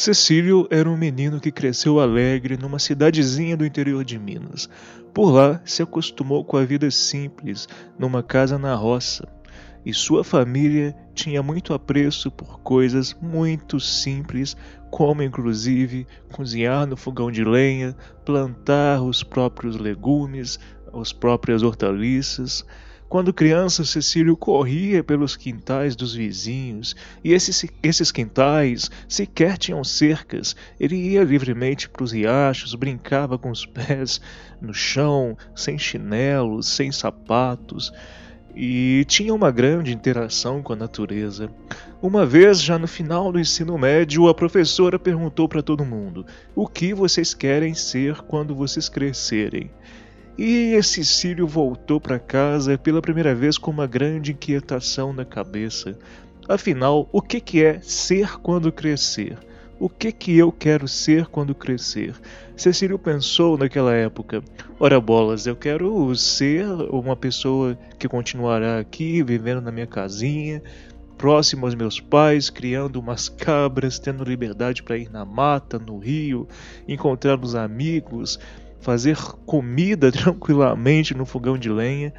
[0.00, 4.66] Cecílio era um menino que cresceu alegre numa cidadezinha do interior de Minas.
[5.12, 7.68] Por lá, se acostumou com a vida simples,
[7.98, 9.28] numa casa na roça.
[9.84, 14.56] E sua família tinha muito apreço por coisas muito simples,
[14.90, 17.94] como inclusive cozinhar no fogão de lenha,
[18.24, 20.58] plantar os próprios legumes,
[20.94, 22.64] as próprias hortaliças.
[23.10, 26.94] Quando criança, Cecílio corria pelos quintais dos vizinhos,
[27.24, 30.54] e esses, esses quintais sequer tinham cercas.
[30.78, 34.20] Ele ia livremente para os riachos, brincava com os pés
[34.62, 37.92] no chão, sem chinelos, sem sapatos,
[38.54, 41.50] e tinha uma grande interação com a natureza.
[42.00, 46.68] Uma vez, já no final do ensino médio, a professora perguntou para todo mundo: O
[46.68, 49.68] que vocês querem ser quando vocês crescerem?
[50.38, 55.98] E esse Círio voltou para casa pela primeira vez com uma grande inquietação na cabeça.
[56.48, 59.38] Afinal, o que, que é ser quando crescer?
[59.78, 62.14] O que que eu quero ser quando crescer?
[62.56, 64.42] Cecílio pensou naquela época.
[64.78, 70.62] Ora bolas, eu quero ser uma pessoa que continuará aqui, vivendo na minha casinha,
[71.16, 76.46] próximo aos meus pais, criando umas cabras, tendo liberdade para ir na mata, no rio,
[76.86, 78.38] encontrar os amigos,
[78.80, 82.12] fazer comida tranquilamente no fogão de lenha.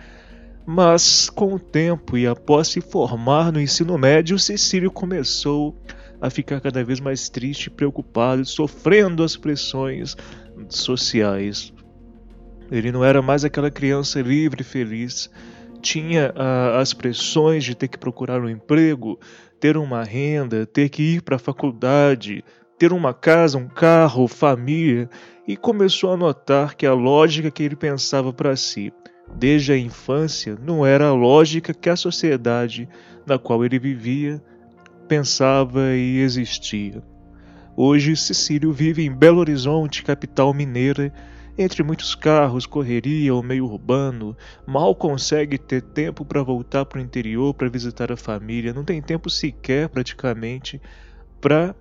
[0.65, 5.75] Mas com o tempo e após se formar no ensino médio, Cecílio começou
[6.21, 10.15] a ficar cada vez mais triste, preocupado, sofrendo as pressões
[10.69, 11.73] sociais.
[12.71, 15.29] Ele não era mais aquela criança livre e feliz.
[15.81, 19.19] Tinha ah, as pressões de ter que procurar um emprego,
[19.59, 22.45] ter uma renda, ter que ir para a faculdade,
[22.81, 25.07] ter uma casa, um carro, família
[25.47, 28.91] e começou a notar que a lógica que ele pensava para si
[29.35, 32.89] desde a infância não era a lógica que a sociedade
[33.23, 34.41] na qual ele vivia
[35.07, 37.03] pensava e existia.
[37.77, 41.13] Hoje, Cecílio vive em Belo Horizonte, capital mineira,
[41.55, 47.03] entre muitos carros, correria, o meio urbano, mal consegue ter tempo para voltar para o
[47.03, 50.81] interior para visitar a família, não tem tempo sequer praticamente
[51.39, 51.75] para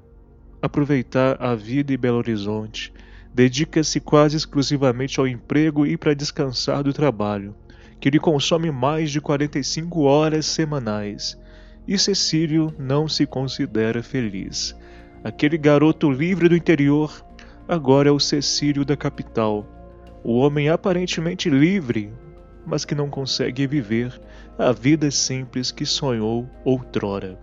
[0.63, 2.93] aproveitar a vida em Belo Horizonte
[3.33, 7.55] dedica-se quase exclusivamente ao emprego e para descansar do trabalho,
[8.01, 11.39] que lhe consome mais de 45 horas semanais.
[11.87, 14.77] E Cecílio não se considera feliz.
[15.23, 17.25] Aquele garoto livre do interior
[17.69, 19.67] agora é o Cecílio da capital.
[20.23, 22.13] O homem aparentemente livre,
[22.67, 24.21] mas que não consegue viver
[24.59, 27.39] a vida simples que sonhou outrora.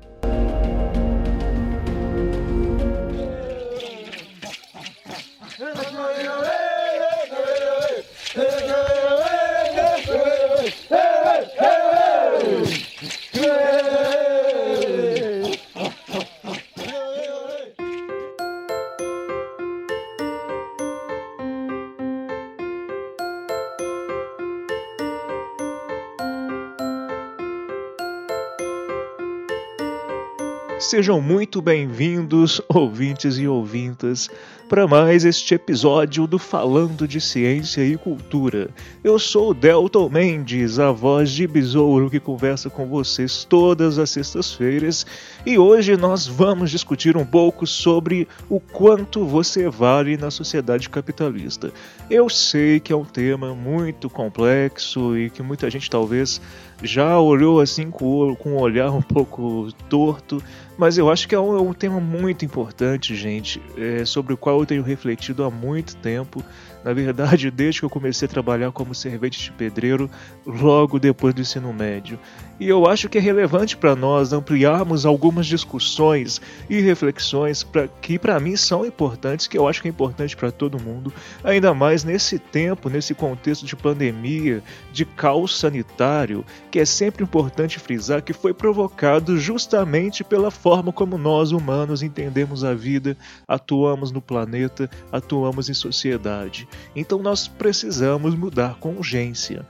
[31.07, 34.29] Sejam muito bem-vindos, ouvintes e ouvintas,
[34.67, 38.69] para mais este episódio do Falando de Ciência e Cultura.
[39.01, 44.09] Eu sou o Delton Mendes, a voz de besouro que conversa com vocês todas as
[44.09, 45.05] sextas-feiras,
[45.45, 51.71] e hoje nós vamos discutir um pouco sobre o quanto você vale na sociedade capitalista.
[52.09, 56.41] Eu sei que é um tema muito complexo e que muita gente talvez
[56.83, 60.41] já olhou assim com, com um olhar um pouco torto,
[60.77, 64.37] mas eu acho que é um, é um tema muito importante, gente, é, sobre o
[64.37, 66.43] qual eu tenho refletido há muito tempo
[66.87, 70.09] na verdade, desde que eu comecei a trabalhar como servente de pedreiro,
[70.45, 72.17] logo depois do ensino médio.
[72.57, 76.39] E eu acho que é relevante para nós ampliarmos algumas discussões
[76.69, 80.49] e reflexões pra, que para mim são importantes, que eu acho que é importante para
[80.49, 81.13] todo mundo,
[81.43, 84.63] ainda mais nesse tempo, nesse contexto de pandemia,
[84.93, 91.17] de caos sanitário, que é sempre importante frisar que foi provocado justamente pela forma como
[91.17, 96.65] nós humanos entendemos a vida, atuamos no planeta, atuamos em sociedade.
[96.95, 99.65] Então nós precisamos mudar com urgência.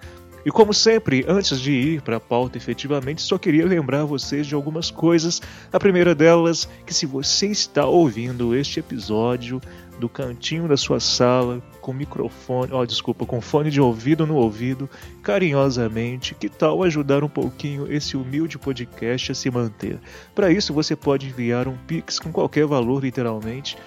[0.48, 4.56] E como sempre, antes de ir para a pauta efetivamente, só queria lembrar vocês de
[4.56, 5.42] algumas coisas.
[5.74, 9.62] A primeira delas, que se você está ouvindo este episódio
[10.00, 14.36] do cantinho da sua sala, com microfone, ó, oh, desculpa, com fone de ouvido no
[14.36, 14.90] ouvido,
[15.22, 20.00] carinhosamente, que tal ajudar um pouquinho esse humilde podcast a se manter?
[20.34, 23.78] Para isso, você pode enviar um pix com qualquer valor, literalmente,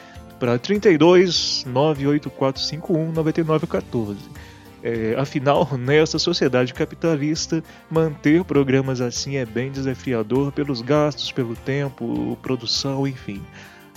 [0.41, 4.19] para 32 98451 9914.
[4.83, 12.37] É, afinal, nessa sociedade capitalista, manter programas assim é bem desafiador pelos gastos, pelo tempo,
[12.43, 13.43] produção, enfim.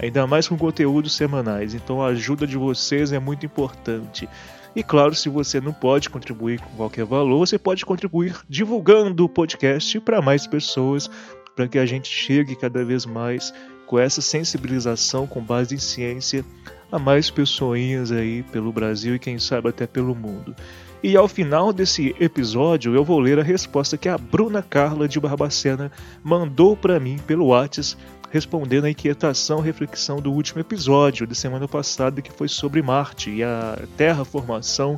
[0.02, 4.28] Ainda mais com conteúdos semanais, então a ajuda de vocês é muito importante.
[4.76, 9.30] E claro, se você não pode contribuir com qualquer valor, você pode contribuir divulgando o
[9.30, 11.10] podcast para mais pessoas,
[11.56, 13.54] para que a gente chegue cada vez mais
[13.86, 16.46] com essa sensibilização com base em ciência
[16.92, 20.56] a mais pessoinhas aí pelo Brasil e quem sabe até pelo mundo.
[21.02, 25.20] E ao final desse episódio eu vou ler a resposta que a Bruna Carla de
[25.20, 25.92] Barbacena
[26.24, 28.02] mandou para mim pelo WhatsApp,
[28.32, 33.44] respondendo à inquietação reflexão do último episódio de semana passada que foi sobre Marte e
[33.44, 34.96] a terraformação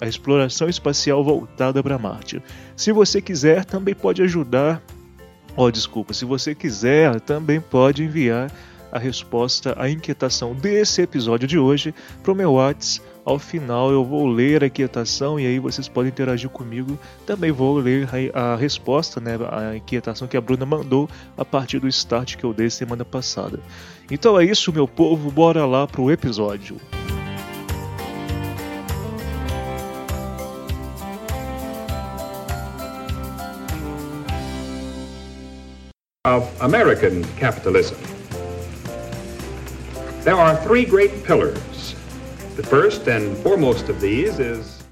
[0.00, 2.42] a exploração espacial voltada para Marte.
[2.76, 4.82] Se você quiser, também pode ajudar.
[5.56, 8.50] Oh, desculpa, se você quiser, também pode enviar
[8.90, 13.06] a resposta à inquietação desse episódio de hoje para o meu WhatsApp.
[13.24, 16.98] Ao final eu vou ler a inquietação e aí vocês podem interagir comigo.
[17.24, 21.88] Também vou ler a resposta, né, a inquietação que a Bruna mandou a partir do
[21.88, 23.60] start que eu dei semana passada.
[24.10, 26.78] Então é isso, meu povo, bora lá pro episódio.
[36.34, 37.94] Of American capitalism.
[40.24, 41.94] There are three great pillars.
[42.56, 44.82] The first and foremost of these is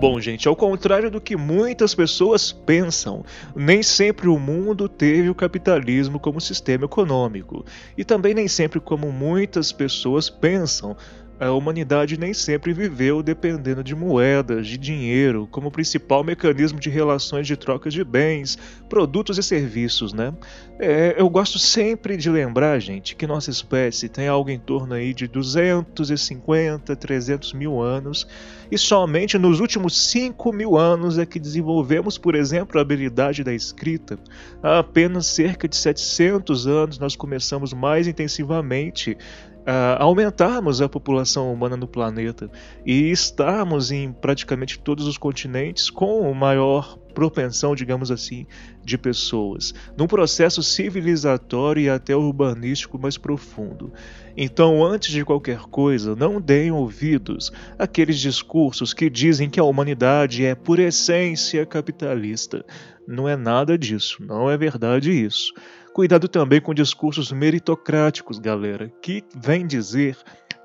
[0.00, 3.24] Bom, gente, ao contrário do que muitas pessoas pensam,
[3.54, 7.64] nem sempre o mundo teve o capitalismo como sistema econômico.
[7.96, 10.96] E também nem sempre, como muitas pessoas pensam,
[11.44, 17.46] a humanidade nem sempre viveu dependendo de moedas, de dinheiro, como principal mecanismo de relações
[17.46, 18.58] de trocas de bens,
[18.88, 20.32] produtos e serviços, né?
[20.78, 25.12] É, eu gosto sempre de lembrar, gente, que nossa espécie tem algo em torno aí
[25.12, 28.26] de 250, 300 mil anos,
[28.70, 33.52] e somente nos últimos 5 mil anos é que desenvolvemos, por exemplo, a habilidade da
[33.52, 34.18] escrita.
[34.62, 39.16] Há apenas cerca de 700 anos nós começamos mais intensivamente
[39.64, 42.50] uh, aumentarmos a população humana no planeta
[42.84, 48.44] e estarmos em praticamente todos os continentes com maior propensão, digamos assim,
[48.84, 53.92] de pessoas, num processo civilizatório e até urbanístico mais profundo.
[54.36, 60.44] Então, antes de qualquer coisa, não deem ouvidos àqueles discursos que dizem que a humanidade
[60.44, 62.64] é, por essência, capitalista.
[63.06, 65.52] Não é nada disso, não é verdade isso.
[65.94, 70.16] Cuidado também com discursos meritocráticos, galera, que vem dizer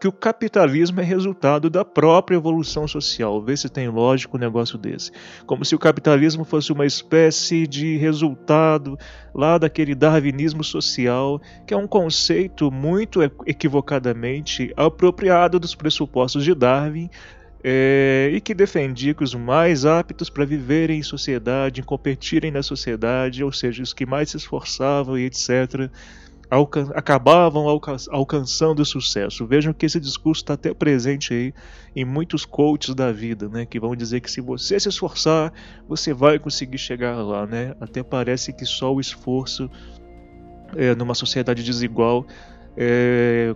[0.01, 3.39] que o capitalismo é resultado da própria evolução social.
[3.39, 5.11] Vê se tem lógico um negócio desse.
[5.45, 8.97] Como se o capitalismo fosse uma espécie de resultado
[9.31, 17.07] lá daquele darwinismo social, que é um conceito muito equivocadamente apropriado dos pressupostos de Darwin,
[17.63, 23.43] é, e que defendia que os mais aptos para viverem em sociedade, competirem na sociedade,
[23.43, 25.89] ou seja, os que mais se esforçavam e etc.,
[26.49, 29.45] alcan acabavam alcan alcançando sucesso.
[29.45, 31.53] Vejam que esse discurso está até presente aí
[31.95, 35.53] em muitos coaches da vida, né, que vão dizer que se você se esforçar,
[35.87, 37.75] você vai conseguir chegar lá, né?
[37.79, 39.69] Até parece que só o esforço
[40.75, 42.25] é, numa sociedade desigual
[42.77, 43.53] é,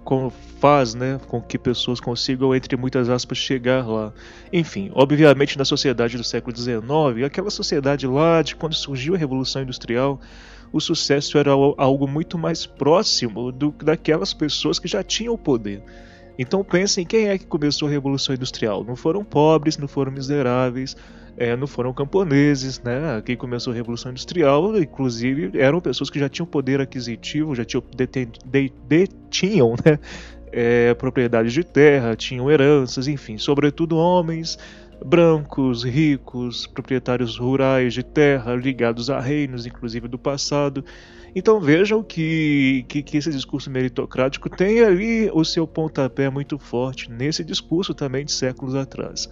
[0.59, 4.13] faz né, com que pessoas consigam, entre muitas aspas, chegar lá.
[4.51, 9.61] Enfim, obviamente na sociedade do século XIX, aquela sociedade lá de quando surgiu a Revolução
[9.61, 10.19] Industrial,
[10.71, 15.83] o sucesso era algo muito mais próximo do, daquelas pessoas que já tinham o poder.
[16.37, 18.83] Então pensem quem é que começou a Revolução Industrial.
[18.83, 20.97] Não foram pobres, não foram miseráveis,
[21.35, 23.21] é, não foram camponeses, né?
[23.25, 27.83] Quem começou a Revolução Industrial, inclusive, eram pessoas que já tinham poder aquisitivo, já tinham,
[28.87, 29.99] detinham, né?
[30.55, 34.59] É, propriedades de terra, tinham heranças, enfim, sobretudo homens
[35.03, 40.85] brancos, ricos, proprietários rurais de terra, ligados a reinos, inclusive do passado.
[41.35, 47.11] Então vejam que, que, que, esse discurso meritocrático tem ali o seu pontapé muito forte
[47.11, 49.27] nesse discurso também de séculos atrás.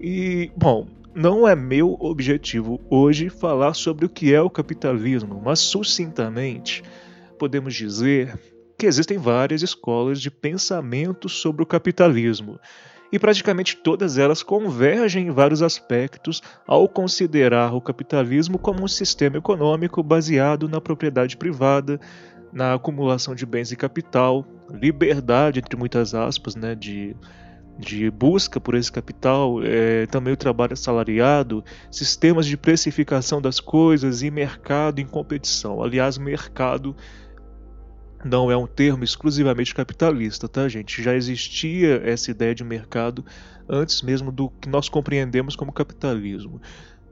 [0.00, 5.60] E, bom, não é meu objetivo hoje falar sobre o que é o capitalismo, mas
[5.60, 6.82] sucintamente
[7.38, 8.38] podemos dizer
[8.78, 12.60] que existem várias escolas de pensamento sobre o capitalismo.
[13.12, 19.38] e praticamente todas elas convergem em vários aspectos ao considerar o capitalismo como um sistema
[19.38, 22.00] econômico baseado na propriedade privada,
[22.52, 27.14] na acumulação de bens e capital, liberdade, entre muitas aspas, né, de,
[27.78, 34.22] de busca por esse capital, é, também o trabalho assalariado, sistemas de precificação das coisas
[34.22, 35.82] e mercado em competição.
[35.82, 36.96] Aliás, mercado
[38.24, 41.02] não é um termo exclusivamente capitalista, tá, gente?
[41.02, 43.24] Já existia essa ideia de mercado
[43.68, 46.60] antes mesmo do que nós compreendemos como capitalismo.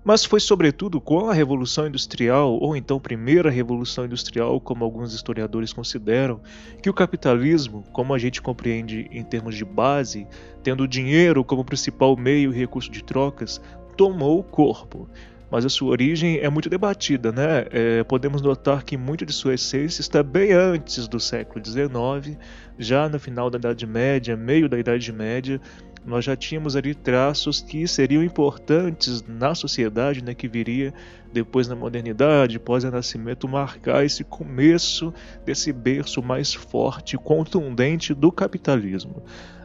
[0.04, 5.73] Mas foi sobretudo com a Revolução Industrial, ou então Primeira Revolução Industrial, como alguns historiadores
[5.73, 6.42] consideram,
[6.82, 10.26] que o capitalismo, como a gente compreende em termos de base,
[10.62, 13.58] tendo o dinheiro como principal meio e recurso de trocas,
[13.96, 15.08] tomou corpo
[15.54, 17.66] mas a sua origem é muito debatida, né?
[17.70, 22.37] É, podemos notar que muito de sua essência está bem antes do século XIX,
[22.76, 25.61] já no final da Idade Média, meio da Idade Média,
[26.04, 30.92] nós já tínhamos ali traços que seriam importantes na sociedade, né, que viria
[31.32, 35.12] depois na modernidade, pós-renascimento, marcar esse começo
[35.44, 39.23] desse berço mais forte, contundente do capitalismo.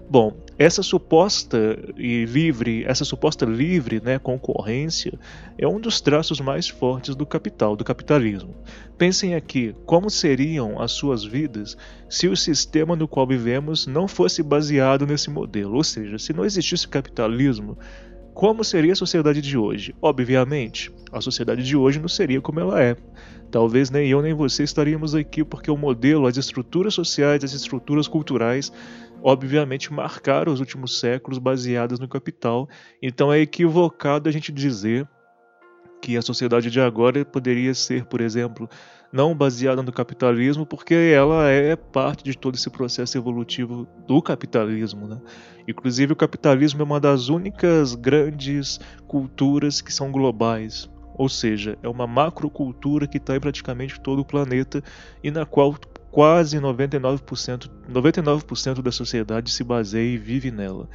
[0.10, 5.13] Bom, essa suposta e livre, essa suposta livre né, concorrência
[5.56, 8.56] é um dos traços mais fortes do capital, do capitalismo.
[8.98, 11.78] Pensem aqui como seriam as suas vidas
[12.10, 16.44] se o sistema no qual vivemos não fosse baseado nesse modelo, ou seja, se não
[16.44, 17.78] existisse capitalismo,
[18.34, 19.94] como seria a sociedade de hoje?
[20.01, 22.96] Obviamente, a sociedade de hoje não seria como ela é.
[23.51, 28.08] Talvez nem eu nem você estaríamos aqui porque o modelo, as estruturas sociais, as estruturas
[28.08, 28.72] culturais
[29.22, 32.68] obviamente marcaram os últimos séculos baseadas no capital.
[33.02, 35.08] Então é equivocado a gente dizer
[36.02, 38.70] que a sociedade de agora poderia ser, por exemplo,
[39.12, 45.08] não baseada no capitalismo, porque ela é parte de todo esse processo evolutivo do capitalismo.
[45.08, 45.20] Né?
[45.68, 50.90] Inclusive, o capitalismo é uma das únicas grandes culturas que são globais.
[51.16, 54.82] Ou seja, é uma macrocultura que está em praticamente todo o planeta
[55.22, 55.76] e na qual
[56.12, 60.89] quase 99%, 99% da sociedade se baseia e vive nela.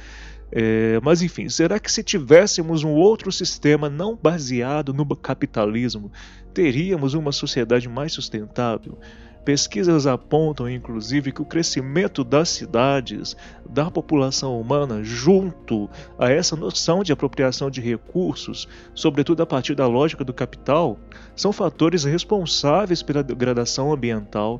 [0.51, 6.11] É, mas enfim, será que se tivéssemos um outro sistema não baseado no capitalismo,
[6.53, 8.97] teríamos uma sociedade mais sustentável?
[9.45, 13.37] Pesquisas apontam, inclusive, que o crescimento das cidades,
[13.69, 19.85] da população humana, junto a essa noção de apropriação de recursos, sobretudo a partir da
[19.85, 20.97] lógica do capital,
[21.35, 24.59] são fatores responsáveis pela degradação ambiental,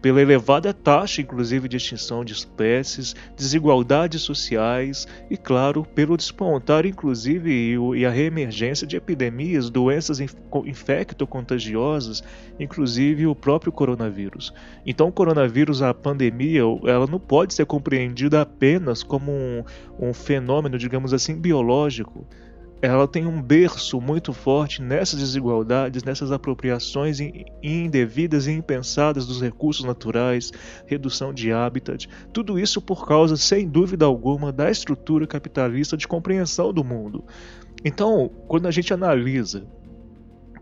[0.00, 7.76] pela elevada taxa, inclusive, de extinção de espécies, desigualdades sociais e, claro, pelo despontar, inclusive,
[7.96, 12.22] e a reemergência de epidemias, doenças infecto-contagiosas,
[12.58, 14.52] inclusive o próprio coronavírus.
[14.84, 19.64] Então, o coronavírus, a pandemia, ela não pode ser compreendida apenas como um,
[19.98, 22.26] um fenômeno, digamos assim, biológico
[22.82, 27.18] ela tem um berço muito forte nessas desigualdades, nessas apropriações
[27.62, 30.52] indevidas e impensadas dos recursos naturais,
[30.86, 36.72] redução de habitat, tudo isso por causa, sem dúvida alguma, da estrutura capitalista de compreensão
[36.72, 37.24] do mundo.
[37.84, 39.66] Então, quando a gente analisa,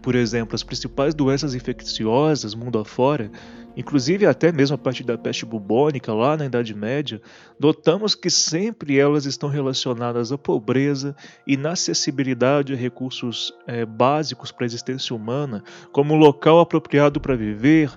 [0.00, 3.30] por exemplo, as principais doenças infecciosas mundo afora,
[3.76, 7.20] inclusive até mesmo a partir da peste bubônica lá na Idade Média,
[7.58, 11.16] notamos que sempre elas estão relacionadas à pobreza,
[11.46, 15.62] inacessibilidade a recursos é, básicos para a existência humana,
[15.92, 17.90] como local apropriado para viver,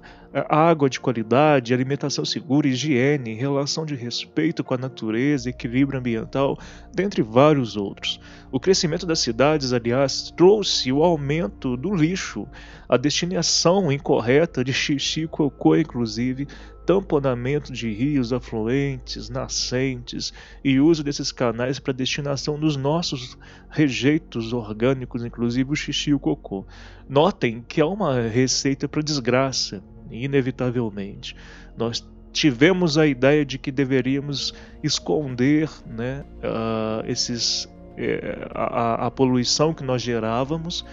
[0.50, 6.58] água de qualidade, alimentação segura, higiene, relação de respeito com a natureza, equilíbrio ambiental,
[6.94, 8.20] dentre vários outros.
[8.52, 12.48] O crescimento das cidades, aliás, trouxe o aumento do lixo,
[12.88, 16.48] a destinação incorreta de xixi e cocô, inclusive,
[16.86, 20.32] tamponamento de rios afluentes, nascentes
[20.64, 23.38] e uso desses canais para destinação dos nossos
[23.70, 26.66] rejeitos orgânicos, inclusive o xixi e o cocô.
[27.10, 31.36] Notem que é uma receita para desgraça inevitavelmente.
[31.78, 39.74] Nós tivemos a ideia de que deveríamos esconder né, uh, esses, eh, a, a, poluição
[39.74, 40.86] que nós gerávamos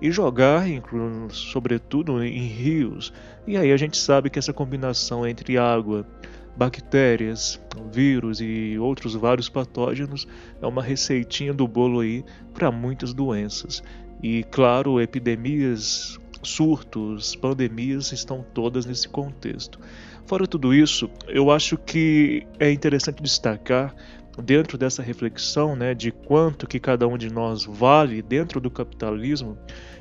[0.00, 0.64] e jogar,
[1.30, 3.12] sobretudo, em rios.
[3.46, 6.06] E aí a gente sabe que essa combinação entre água,
[6.56, 7.60] bactérias,
[7.90, 10.26] vírus e outros vários patógenos
[10.60, 13.82] é uma receitinha do bolo aí para muitas doenças.
[14.22, 19.78] E claro, epidemias surtos, pandemias estão todas nesse contexto.
[20.26, 23.94] Fora tudo isso, eu acho que é interessante destacar
[24.42, 29.58] dentro dessa reflexão, né, de quanto que cada um de nós vale dentro do capitalismo,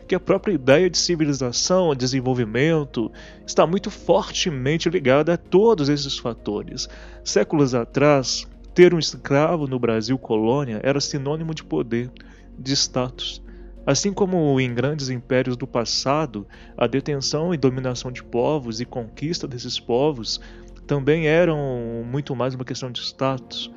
[0.08, 3.12] que a própria ideia de civilização, desenvolvimento,
[3.46, 6.88] está muito fortemente ligada a todos esses fatores.
[7.24, 12.12] Séculos atrás, ter um escravo no Brasil colônia era sinônimo de poder,
[12.58, 13.42] de status.
[13.90, 19.48] Assim como em grandes impérios do passado, a detenção e dominação de povos e conquista
[19.48, 20.40] desses povos
[20.86, 21.58] também eram
[22.06, 23.72] muito mais uma questão de status,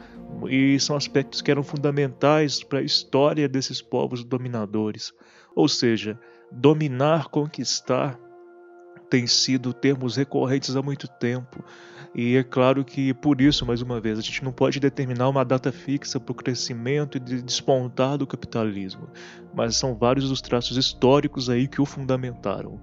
[0.51, 5.15] e são aspectos que eram fundamentais para a história desses povos dominadores.
[5.57, 8.21] Ou seja, dominar, conquistar
[9.13, 11.63] tem sido termos recorrentes há muito tempo.
[12.15, 15.45] E é claro que por isso, mais uma vez, a gente não pode determinar uma
[15.45, 19.11] data fixa para o crescimento e de despontar do capitalismo,
[19.55, 22.81] mas são vários os traços históricos aí que o fundamentaram.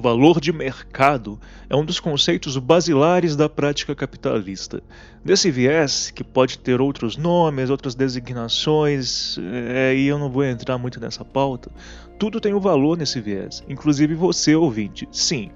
[0.00, 1.38] Valor de mercado
[1.68, 4.82] é um dos conceitos basilares da prática capitalista.
[5.24, 10.78] Nesse viés, que pode ter outros nomes, outras designações, é, e eu não vou entrar
[10.78, 11.70] muito nessa pauta,
[12.18, 15.08] tudo tem um valor nesse viés, inclusive você, ouvinte.
[15.12, 15.50] Sim,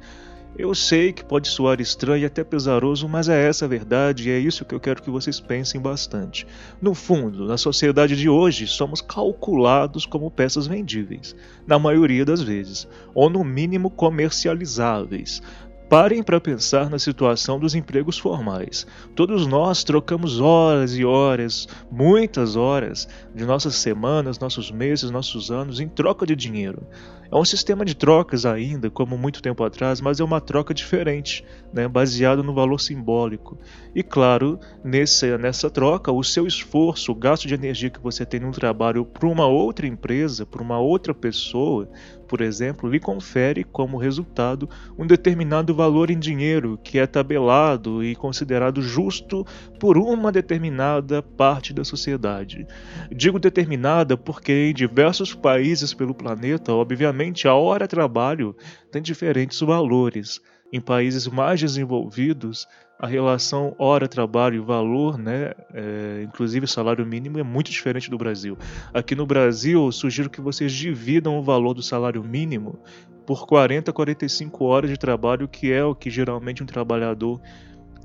[0.56, 4.32] eu sei que pode soar estranho e até pesaroso, mas é essa a verdade e
[4.32, 6.46] é isso que eu quero que vocês pensem bastante.
[6.80, 11.34] No fundo, na sociedade de hoje, somos calculados como peças vendíveis,
[11.66, 15.42] na maioria das vezes, ou no mínimo comercializáveis.
[15.88, 18.86] Parem para pensar na situação dos empregos formais.
[19.14, 25.80] Todos nós trocamos horas e horas, muitas horas, de nossas semanas, nossos meses, nossos anos
[25.80, 26.86] em troca de dinheiro.
[27.30, 31.44] É um sistema de trocas ainda, como muito tempo atrás, mas é uma troca diferente,
[31.72, 33.58] né, baseada no valor simbólico.
[33.94, 38.52] E claro, nessa troca, o seu esforço, o gasto de energia que você tem no
[38.52, 41.88] trabalho para uma outra empresa, para uma outra pessoa,
[42.34, 48.16] por exemplo, lhe confere como resultado um determinado valor em dinheiro que é tabelado e
[48.16, 49.46] considerado justo
[49.78, 52.66] por uma determinada parte da sociedade.
[53.08, 58.56] Digo determinada porque em diversos países pelo planeta, obviamente, a hora trabalho
[58.90, 60.40] tem diferentes valores.
[60.72, 62.66] Em países mais desenvolvidos,
[63.04, 68.56] a relação hora-trabalho e valor, né, é, inclusive salário mínimo, é muito diferente do Brasil.
[68.94, 72.78] Aqui no Brasil, sugiro que vocês dividam o valor do salário mínimo
[73.26, 77.42] por 40 a 45 horas de trabalho, que é o que geralmente um trabalhador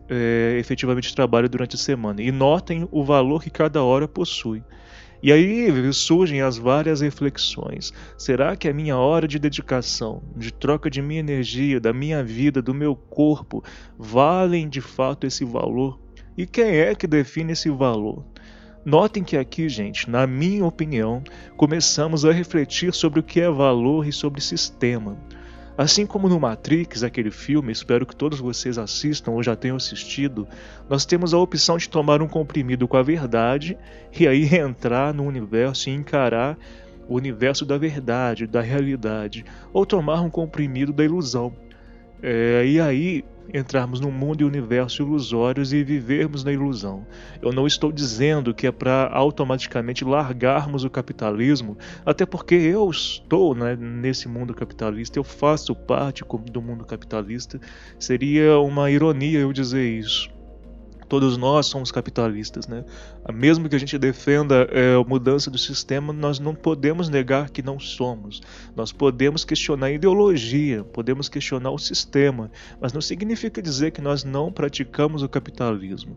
[0.09, 2.21] é, efetivamente trabalha durante a semana.
[2.21, 4.61] E notem o valor que cada hora possui.
[5.21, 7.91] E aí surgem as várias reflexões.
[8.17, 12.61] Será que a minha hora de dedicação, de troca de minha energia, da minha vida,
[12.61, 13.63] do meu corpo,
[13.97, 15.99] valem de fato esse valor?
[16.37, 18.25] E quem é que define esse valor?
[18.85, 21.21] Notem que aqui, gente, na minha opinião,
[21.57, 25.17] começamos a refletir sobre o que é valor e sobre sistema.
[25.79, 30.45] Assim como no Matrix, aquele filme, espero que todos vocês assistam ou já tenham assistido,
[30.89, 33.77] nós temos a opção de tomar um comprimido com a verdade
[34.19, 36.57] e aí entrar no universo e encarar
[37.07, 41.53] o universo da verdade, da realidade, ou tomar um comprimido da ilusão.
[42.21, 47.05] É, e aí entrarmos num mundo e universo ilusórios e vivermos na ilusão.
[47.41, 53.55] Eu não estou dizendo que é para automaticamente largarmos o capitalismo, até porque eu estou
[53.55, 57.59] né, nesse mundo capitalista, eu faço parte do mundo capitalista.
[57.97, 60.38] Seria uma ironia eu dizer isso
[61.09, 62.85] todos nós somos capitalistas, né?
[63.33, 67.63] Mesmo que a gente defenda é, a mudança do sistema, nós não podemos negar que
[67.63, 68.41] não somos.
[68.75, 74.23] Nós podemos questionar a ideologia, podemos questionar o sistema, mas não significa dizer que nós
[74.23, 76.15] não praticamos o capitalismo.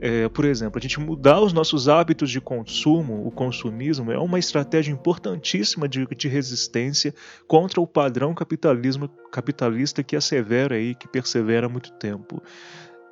[0.00, 4.38] É, por exemplo, a gente mudar os nossos hábitos de consumo, o consumismo, é uma
[4.38, 7.12] estratégia importantíssima de, de resistência
[7.48, 12.40] contra o padrão capitalismo capitalista que assevera aí, que persevera há muito tempo.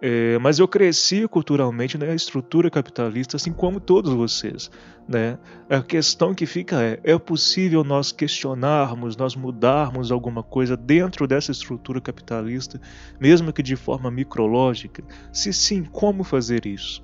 [0.00, 4.70] É, mas eu cresci culturalmente na estrutura capitalista, assim como todos vocês.
[5.08, 5.38] Né?
[5.70, 11.50] A questão que fica é: é possível nós questionarmos, nós mudarmos alguma coisa dentro dessa
[11.50, 12.78] estrutura capitalista,
[13.18, 15.02] mesmo que de forma micrológica?
[15.32, 17.02] Se sim, como fazer isso?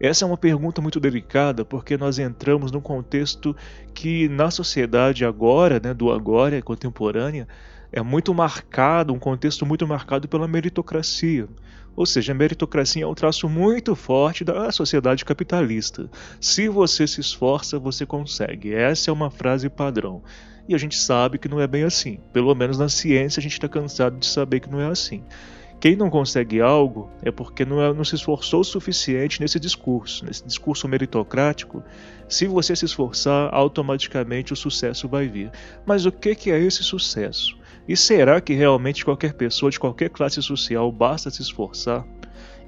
[0.00, 3.56] Essa é uma pergunta muito delicada porque nós entramos num contexto
[3.92, 7.48] que na sociedade agora, né, do agora contemporânea,
[7.90, 11.48] é muito marcado, um contexto muito marcado pela meritocracia.
[11.98, 16.08] Ou seja, a meritocracia é um traço muito forte da sociedade capitalista.
[16.40, 18.72] Se você se esforça, você consegue.
[18.72, 20.22] Essa é uma frase padrão.
[20.68, 22.20] E a gente sabe que não é bem assim.
[22.32, 25.24] Pelo menos na ciência a gente está cansado de saber que não é assim.
[25.80, 30.24] Quem não consegue algo é porque não, é, não, se esforçou o suficiente nesse discurso,
[30.24, 31.82] nesse discurso meritocrático.
[32.28, 35.50] Se você se esforçar, automaticamente o sucesso vai vir.
[35.84, 37.57] Mas o que, que é esse sucesso?
[37.88, 42.06] E será que realmente qualquer pessoa de qualquer classe social basta se esforçar?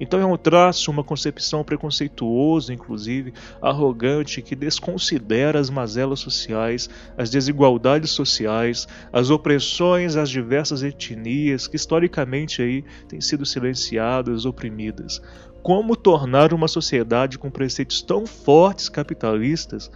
[0.01, 7.29] Então é um traço, uma concepção preconceituosa, inclusive, arrogante, que desconsidera as mazelas sociais, as
[7.29, 15.21] desigualdades sociais, as opressões às diversas etnias que historicamente aí têm sido silenciadas, oprimidas.
[15.63, 19.91] Como tornar uma sociedade com preceitos tão fortes capitalistas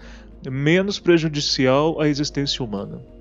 [0.47, 3.14] menos prejudicial à existência humana?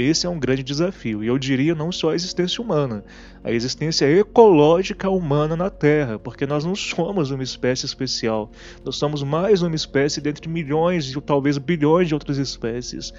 [0.00, 3.04] Esse é um grande desafio, e eu diria não só a existência humana,
[3.42, 8.48] a existência ecológica humana na Terra, porque nós não somos uma espécie especial,
[8.84, 13.12] nós somos mais uma espécie dentre milhões e talvez bilhões de outras espécies.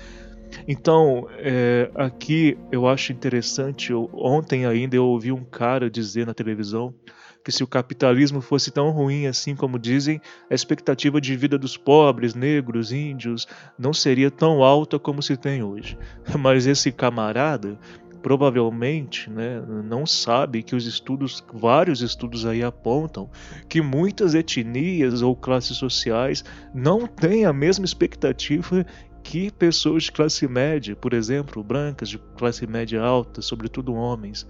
[0.65, 6.33] Então, é, aqui eu acho interessante, eu, ontem ainda eu ouvi um cara dizer na
[6.33, 6.93] televisão
[7.43, 11.77] que se o capitalismo fosse tão ruim assim como dizem, a expectativa de vida dos
[11.77, 13.47] pobres, negros, índios
[13.77, 15.97] não seria tão alta como se tem hoje.
[16.37, 17.77] Mas esse camarada
[18.21, 23.29] provavelmente né, não sabe que os estudos, vários estudos aí apontam
[23.67, 28.85] que muitas etnias ou classes sociais não têm a mesma expectativa
[29.23, 34.47] que pessoas de classe média, por exemplo, brancas de classe média alta, sobretudo homens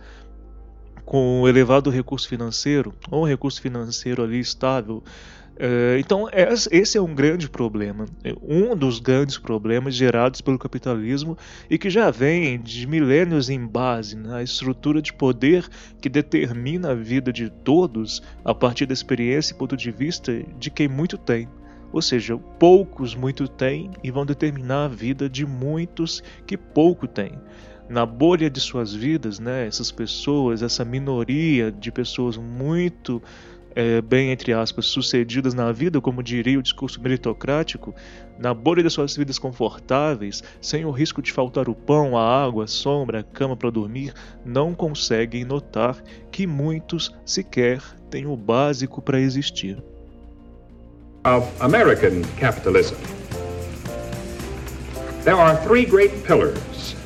[1.10, 5.04] com elevado recurso financeiro, ou um recurso financeiro ali estável.
[5.58, 6.28] É, então,
[6.72, 11.36] esse é um grande problema, é um dos grandes problemas gerados pelo capitalismo
[11.68, 15.68] e que já vem de milênios em base na estrutura de poder
[16.00, 20.70] que determina a vida de todos a partir da experiência e ponto de vista de
[20.70, 21.50] quem muito tem.
[21.92, 27.32] Ou seja, poucos muito têm e vão determinar a vida de muitos que pouco têm
[27.90, 33.22] na bolha de suas vidas, né, essas pessoas, essa minoria de pessoas muito
[33.76, 37.96] é, bem, entre aspas, sucedidas na vida, como diria o discurso meritocrático,
[38.38, 42.66] na bolha de suas vidas confortáveis, sem o risco de faltar o pão, a água,
[42.66, 44.14] a sombra, a cama para dormir,
[44.46, 49.82] não conseguem notar que muitos sequer têm o básico para existir.
[51.26, 52.96] Of American capitalism,
[55.26, 56.99] there are three great pillars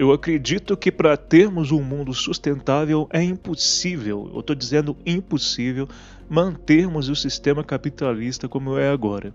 [0.00, 5.86] eu acredito que para termos um mundo sustentável é impossível, eu estou dizendo impossível,
[6.26, 9.34] mantermos o sistema capitalista como é agora.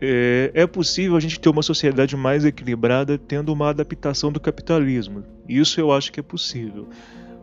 [0.00, 5.22] É, é, possível a gente ter uma sociedade mais equilibrada tendo uma adaptação do capitalismo.
[5.48, 6.88] Isso eu acho que é possível.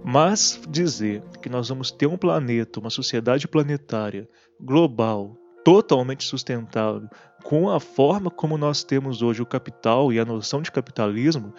[0.04, 4.28] Mas dizer que nós vamos ter um planeta, uma sociedade planetária,
[4.60, 7.08] global, totalmente sustentável,
[7.44, 11.54] com a forma como nós temos hoje o capital e a noção de capitalismo,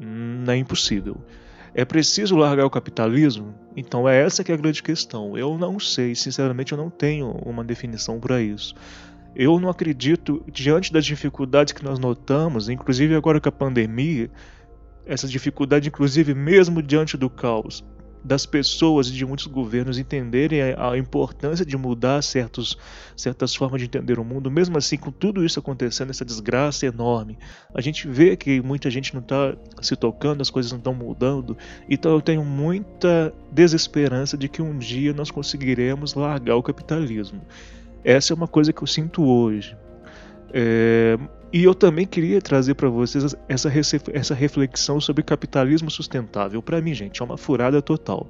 [0.00, 1.22] hum, é impossível.
[1.74, 3.54] É preciso largar o capitalismo?
[3.76, 5.36] Então é essa que é a grande questão.
[5.36, 8.74] Eu não sei, sinceramente eu não tenho uma definição para isso.
[9.36, 14.30] Eu não acredito, diante das dificuldades que nós notamos, inclusive agora com a pandemia,
[15.06, 17.84] essa dificuldade, inclusive mesmo diante do caos,
[18.24, 22.76] das pessoas e de muitos governos entenderem a, importância de mudar certos,
[23.16, 27.38] certas formas de entender o mundo, mesmo assim, com tudo isso acontecendo, essa desgraça enorme,
[27.74, 31.56] a gente vê que muita gente não está se tocando, as coisas não estão mudando,
[31.88, 37.40] então eu tenho muita desesperança de que um dia nós conseguiremos largar o capitalismo.
[38.04, 39.76] Essa é uma coisa que eu sinto hoje.
[40.52, 41.18] É,
[41.52, 43.70] e eu também queria trazer para vocês essa,
[44.12, 46.60] essa reflexão sobre capitalismo sustentável.
[46.62, 48.28] Para mim, gente, é uma furada total.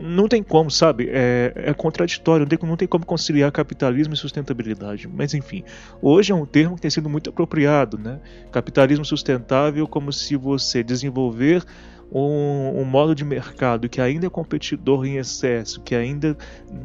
[0.00, 1.08] Não tem como, sabe?
[1.10, 5.08] É, é contraditório, não tem, não tem como conciliar capitalismo e sustentabilidade.
[5.08, 5.64] Mas enfim,
[6.00, 8.20] hoje é um termo que tem sido muito apropriado, né?
[8.52, 11.64] Capitalismo sustentável, como se você desenvolver
[12.10, 16.36] um, um, modo de mercado que ainda é competidor em excesso, que ainda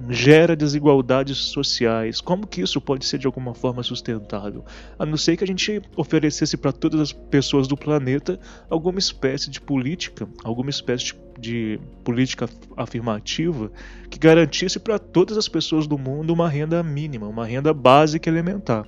[0.10, 4.66] gera desigualdades sociais, como que isso pode ser de alguma forma sustentável?
[5.00, 9.50] A não ser que a gente oferecesse para todas as pessoas do planeta alguma espécie
[9.50, 13.72] de política, alguma espécie de política afirmativa
[14.10, 18.86] que garantisse para todas as pessoas do mundo uma renda mínima, uma renda básica elementar.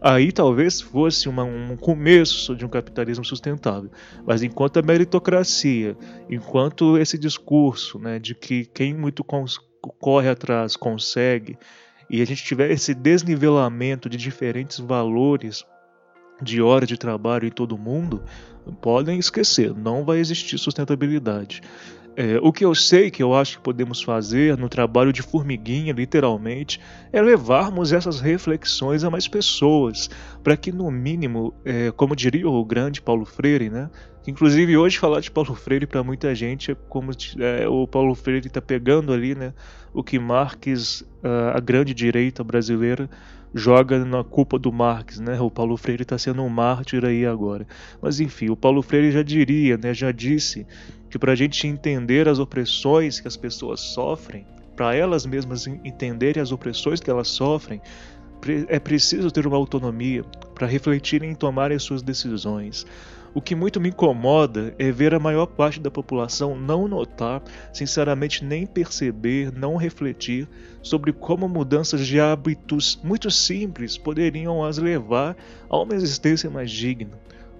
[0.00, 3.90] Aí talvez fosse uma, um começo de um capitalismo sustentável.
[4.24, 5.96] Mas enquanto a meritocracia,
[6.28, 11.58] enquanto esse discurso né, de que quem muito corre atrás consegue,
[12.08, 15.64] e a gente tiver esse desnivelamento de diferentes valores
[16.42, 18.22] de hora de trabalho em todo mundo,
[18.80, 21.60] podem esquecer, não vai existir sustentabilidade.
[22.16, 25.92] É, o que eu sei que eu acho que podemos fazer no trabalho de formiguinha,
[25.92, 26.80] literalmente,
[27.12, 30.10] é levarmos essas reflexões a mais pessoas,
[30.42, 33.88] para que, no mínimo, é, como diria o grande Paulo Freire, né?
[34.26, 38.48] Inclusive, hoje falar de Paulo Freire para muita gente é como é, o Paulo Freire
[38.48, 39.54] está pegando ali né,
[39.94, 41.04] o que Marx,
[41.54, 43.08] a grande direita brasileira,
[43.54, 45.40] joga na culpa do Marx, né?
[45.40, 47.66] O Paulo Freire está sendo um mártir aí agora.
[48.00, 49.92] Mas enfim, o Paulo Freire já diria, né?
[49.92, 50.66] Já disse
[51.08, 56.42] que para a gente entender as opressões que as pessoas sofrem, para elas mesmas entenderem
[56.42, 57.80] as opressões que elas sofrem,
[58.68, 62.86] é preciso ter uma autonomia para refletirem e tomarem suas decisões.
[63.32, 67.40] O que muito me incomoda é ver a maior parte da população não notar,
[67.72, 70.48] sinceramente nem perceber, não refletir
[70.82, 75.36] sobre como mudanças de hábitos muito simples poderiam as levar
[75.68, 77.18] a uma existência mais digna.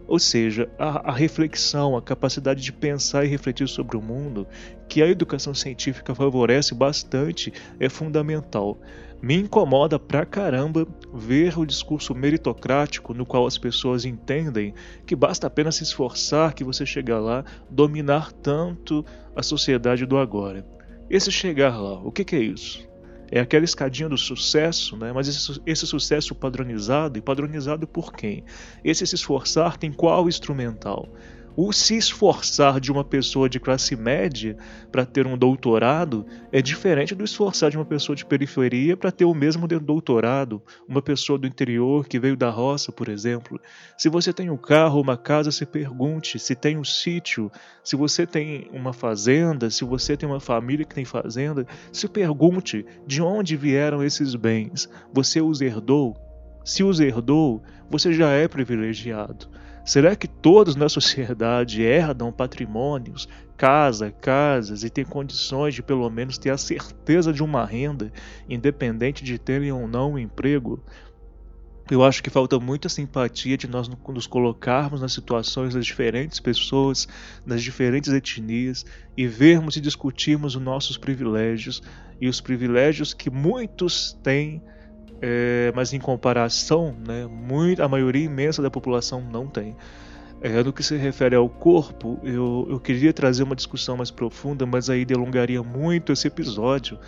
[0.09, 4.45] Ou seja, a, a, reflexão, a capacidade de pensar e refletir sobre o mundo,
[4.89, 8.77] que a educação científica favorece bastante, é fundamental.
[9.23, 14.75] Me incomoda pra caramba ver o discurso meritocrático no qual as pessoas entendem
[15.07, 20.67] que basta apenas se esforçar que você chega lá, dominar tanto a sociedade do agora.
[21.09, 22.89] Esse chegar lá, o que, que é isso?
[23.33, 25.13] É aquela escadinha do sucesso, né?
[25.13, 28.45] mas esse, esse sucesso padronizado, e padronizado por quem?
[28.83, 31.09] Esse se esforçar tem qual instrumental?
[31.57, 34.57] O se esforçar de uma pessoa de classe média
[34.91, 39.25] para ter um doutorado é diferente do esforçar de uma pessoa de periferia para ter
[39.25, 43.61] o mesmo doutorado, uma pessoa do interior que veio da roça, por exemplo.
[43.99, 47.51] Se você tem um carro, uma casa, se pergunte se tem um sítio,
[47.83, 52.87] se você tem uma fazenda, se você tem uma família que tem fazenda, se pergunte
[53.07, 54.89] de onde vieram esses bens.
[55.13, 56.17] Você os herdou?
[56.65, 59.49] Se os herdou, você já é privilegiado.
[59.91, 66.39] Será que todos na sociedade herdam patrimônios, casa, casas e têm condições de pelo menos
[66.39, 68.13] ter a certeza de uma renda,
[68.49, 70.81] independente de terem ou não um emprego?
[71.91, 77.09] Eu acho que falta muita simpatia de nós nos colocarmos nas situações das diferentes pessoas,
[77.45, 81.83] das diferentes etnias e vermos e discutirmos os nossos privilégios
[82.21, 84.63] e os privilégios que muitos têm
[85.21, 89.77] é, mas em comparação, né, muito, a maioria imensa da população não tem.
[90.43, 94.65] É, no que se refere ao corpo, eu, eu queria trazer uma discussão mais profunda,
[94.65, 96.99] mas aí delongaria muito esse episódio.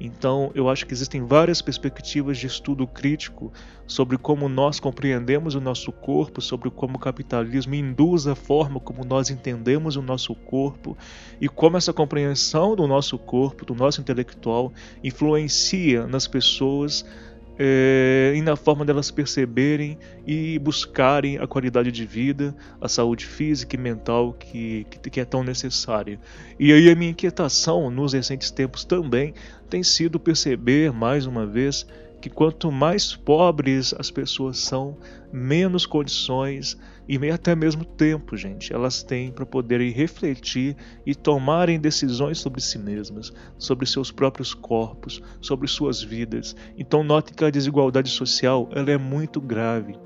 [0.00, 3.52] Então, eu acho que existem várias perspectivas de estudo crítico
[3.86, 9.04] sobre como nós compreendemos o nosso corpo, sobre como o capitalismo induz a forma como
[9.04, 10.96] nós entendemos o nosso corpo
[11.38, 14.72] e como essa compreensão do nosso corpo, do nosso intelectual,
[15.04, 17.04] influencia nas pessoas
[17.62, 23.76] é, e na forma delas perceberem e buscarem a qualidade de vida, a saúde física
[23.76, 26.18] e mental que, que, que é tão necessária.
[26.58, 29.34] E aí a minha inquietação nos recentes tempos também
[29.68, 31.86] tem sido perceber, mais uma vez,
[32.18, 34.96] que quanto mais pobres as pessoas são,
[35.30, 42.38] menos condições e até mesmo tempo, gente, elas têm para poderem refletir e tomarem decisões
[42.38, 46.54] sobre si mesmas, sobre seus próprios corpos, sobre suas vidas.
[46.76, 49.98] Então note que a desigualdade social ela é muito grave.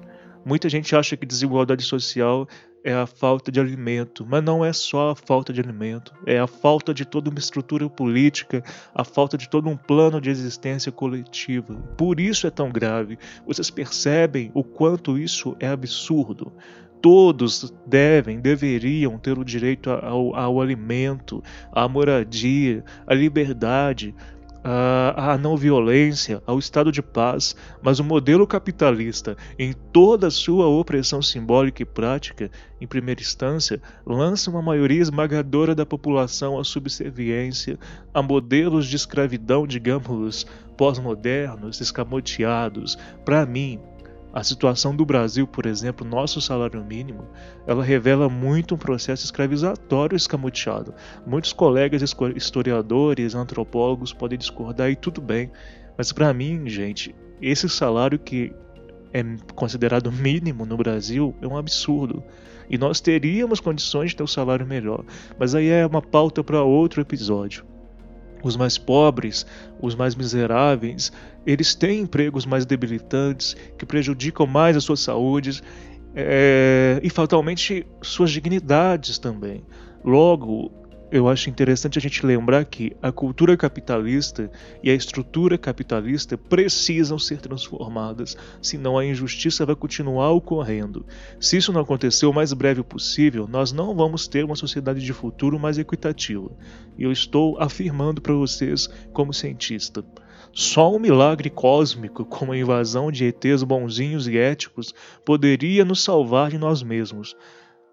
[0.44, 2.46] Muita gente acha que desigualdade social
[2.84, 6.46] é a falta de alimento, mas não é só a falta de alimento, é a
[6.46, 8.62] falta de toda uma estrutura política,
[8.94, 11.74] a falta de todo um plano de existência coletiva.
[11.96, 13.18] Por isso é tão grave.
[13.46, 16.52] Vocês percebem o quanto isso é absurdo.
[17.00, 21.42] Todos devem, deveriam ter o direito ao, ao alimento,
[21.72, 24.14] à moradia, à liberdade,
[24.64, 30.66] à não violência, ao estado de paz, mas o modelo capitalista, em toda a sua
[30.66, 32.50] opressão simbólica e prática,
[32.80, 37.78] em primeira instância, lança uma maioria esmagadora da população à subserviência
[38.12, 40.46] a modelos de escravidão, digamos,
[40.78, 42.96] pós-modernos, escamoteados.
[43.24, 43.78] Para mim,
[44.34, 47.28] a situação do Brasil, por exemplo, nosso salário mínimo,
[47.68, 50.92] ela revela muito um processo escravizatório escamoteado.
[51.24, 52.02] Muitos colegas
[52.34, 55.52] historiadores, antropólogos podem discordar e tudo bem,
[55.96, 58.52] mas para mim, gente, esse salário que
[59.12, 59.22] é
[59.54, 62.20] considerado mínimo no Brasil é um absurdo.
[62.68, 65.04] E nós teríamos condições de ter um salário melhor,
[65.38, 67.64] mas aí é uma pauta para outro episódio
[68.48, 69.46] os mais pobres,
[69.80, 71.12] os mais miseráveis,
[71.46, 75.62] eles têm empregos mais debilitantes, que prejudicam mais a sua saúde
[76.14, 79.64] é, e fatalmente suas dignidades também.
[80.04, 80.70] Logo,
[81.14, 84.50] eu acho interessante a gente lembrar que a cultura capitalista
[84.82, 91.06] e a estrutura capitalista precisam ser transformadas, senão a injustiça vai continuar ocorrendo.
[91.38, 95.12] Se isso não acontecer o mais breve possível, nós não vamos ter uma sociedade de
[95.12, 96.50] futuro mais equitativa.
[96.98, 100.04] E eu estou afirmando para vocês, como cientista.
[100.52, 104.92] Só um milagre cósmico, como a invasão de ETs bonzinhos e éticos,
[105.24, 107.36] poderia nos salvar de nós mesmos.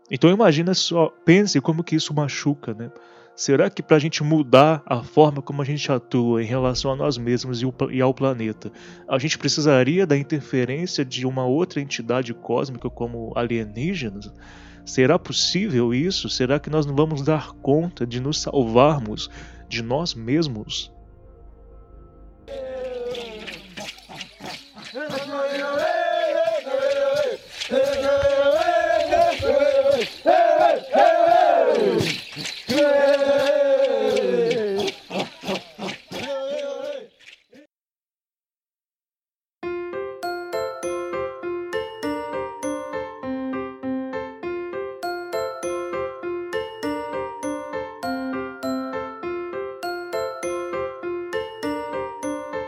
[0.10, 2.92] Então imagina só, pense como que isso machuca, né?
[3.36, 6.96] Será que para a gente mudar a forma como a gente atua em relação a
[6.96, 8.72] nós mesmos e ao planeta,
[9.08, 14.32] a gente precisaria da interferência de uma outra entidade cósmica como alienígenas?
[14.86, 16.30] Será possível isso?
[16.30, 19.30] Será que nós não vamos dar conta de nos salvarmos
[19.68, 20.92] de nós mesmos?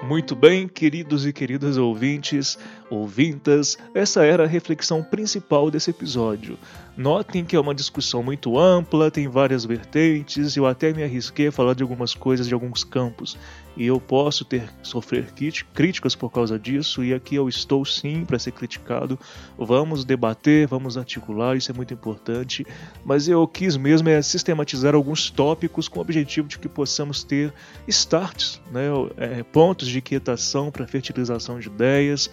[0.08, 2.60] Muito bem, queridos e queridas ouvintes,
[2.94, 6.58] ouvintas, essa era a reflexão principal desse episódio.
[6.96, 11.52] Notem que é uma discussão muito ampla, tem várias vertentes, eu até me arrisquei a
[11.52, 13.36] falar de algumas coisas de alguns campos
[13.76, 15.34] e eu posso ter sofrer
[15.74, 19.18] críticas por causa disso e aqui eu estou sim para ser criticado.
[19.58, 22.66] Vamos debater, vamos articular, isso é muito importante,
[23.04, 27.52] mas eu quis mesmo é sistematizar alguns tópicos com o objetivo de que possamos ter
[27.88, 32.30] starts, né, é, pontos de quietação para fertilização de ideias,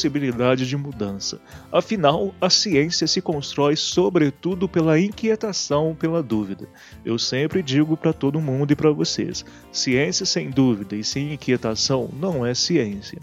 [0.00, 1.38] possibilidades de mudança.
[1.70, 6.66] Afinal, a ciência se constrói sobretudo pela inquietação, pela dúvida.
[7.04, 12.08] Eu sempre digo para todo mundo e para vocês, ciência sem dúvida e sem inquietação
[12.18, 13.18] não é ciência.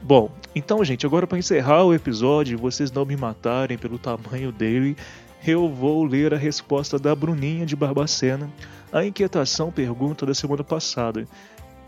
[0.00, 4.52] Bom, então, gente, agora para encerrar o episódio e vocês não me matarem pelo tamanho
[4.52, 4.96] dele,
[5.44, 8.48] eu vou ler a resposta da Bruninha de Barbacena
[8.92, 11.26] à inquietação pergunta da semana passada,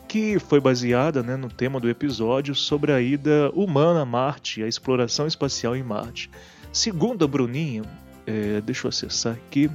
[0.09, 4.67] que foi baseada né, no tema do episódio sobre a ida humana a Marte, a
[4.67, 6.31] exploração espacial em Marte.
[6.73, 7.83] Segundo a Bruninha,
[8.27, 9.71] é, deixa eu acessar aqui.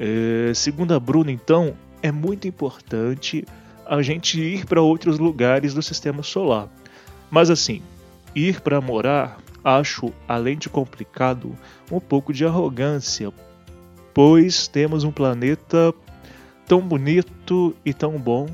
[0.00, 3.44] É, segundo a Bruna, então, é muito importante
[3.86, 6.68] a gente ir para outros lugares do sistema solar.
[7.30, 7.82] Mas assim,
[8.34, 11.56] ir para morar acho, além de complicado,
[11.90, 13.30] um pouco de arrogância,
[14.14, 15.94] pois temos um planeta
[16.66, 18.48] tão bonito e tão bom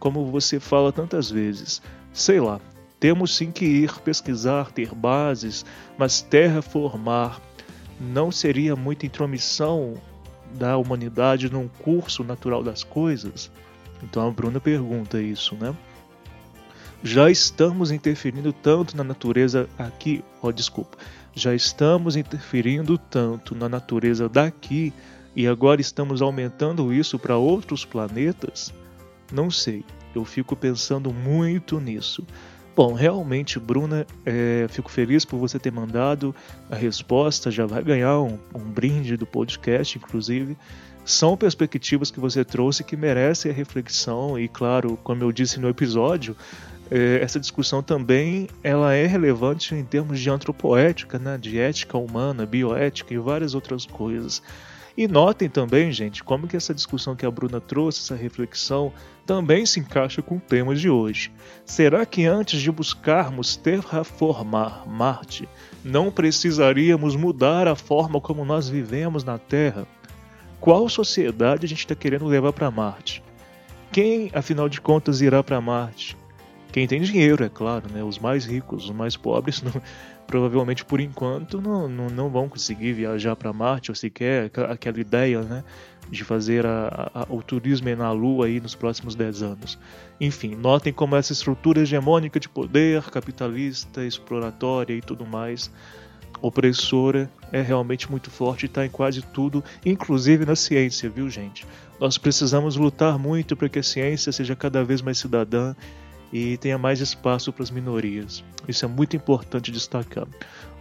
[0.00, 1.80] como você fala tantas vezes.
[2.12, 2.60] Sei lá,
[2.98, 5.64] temos sim que ir pesquisar, ter bases,
[5.96, 7.40] mas terraformar
[8.00, 9.94] não seria muita intromissão
[10.54, 13.52] da humanidade num curso natural das coisas?
[14.02, 15.76] Então a Bruna pergunta isso, né?
[17.02, 20.98] Já estamos interferindo tanto na natureza aqui, ó, oh, desculpa.
[21.34, 24.92] Já estamos interferindo tanto na natureza daqui
[25.34, 28.74] e agora estamos aumentando isso para outros planetas?
[29.32, 32.26] Não sei, eu fico pensando muito nisso.
[32.74, 36.34] Bom, realmente, Bruna, é, fico feliz por você ter mandado
[36.70, 37.50] a resposta.
[37.50, 40.56] Já vai ganhar um, um brinde do podcast, inclusive
[41.04, 45.68] são perspectivas que você trouxe que merecem a reflexão e claro, como eu disse no
[45.68, 46.36] episódio,
[46.90, 52.44] é, essa discussão também ela é relevante em termos de antropoética, né, de ética humana,
[52.44, 54.42] bioética e várias outras coisas.
[55.00, 58.92] E notem também, gente, como que essa discussão que a Bruna trouxe, essa reflexão,
[59.24, 61.32] também se encaixa com o tema de hoje.
[61.64, 65.48] Será que antes de buscarmos terraformar Marte,
[65.82, 69.86] não precisaríamos mudar a forma como nós vivemos na Terra?
[70.60, 73.24] qual sociedade a gente está querendo levar para Marte.
[73.90, 76.14] Quem, afinal de contas, irá para Marte?
[76.70, 78.04] Quem tem dinheiro, é claro, né?
[78.04, 79.72] Os mais ricos, os mais pobres, não,
[80.30, 85.42] provavelmente por enquanto não, não, não vão conseguir viajar para Marte, ou sequer aquela ideia,
[85.42, 85.64] né?
[86.08, 89.76] De fazer a, a, o turismo na Lua aí nos próximos 10 anos.
[90.20, 95.68] Enfim, notem como essa estrutura hegemônica de poder, capitalista, exploratória e tudo mais
[96.40, 101.66] opressora é realmente muito forte e está em quase tudo, inclusive na ciência, viu, gente?
[101.98, 105.74] Nós precisamos lutar muito para que a ciência seja cada vez mais cidadã
[106.32, 108.44] e tenha mais espaço para as minorias.
[108.68, 110.26] Isso é muito importante destacar.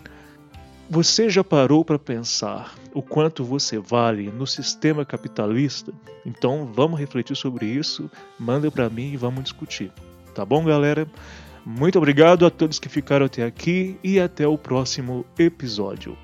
[0.92, 5.90] você já parou para pensar o quanto você vale no sistema capitalista?
[6.26, 9.90] Então vamos refletir sobre isso, manda para mim e vamos discutir.
[10.34, 11.08] Tá bom, galera?
[11.64, 16.14] Muito obrigado a todos que ficaram até aqui e até o próximo episódio.